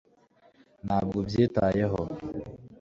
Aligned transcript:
ntabwo 0.85 1.15
ubyitayeho 1.21 2.01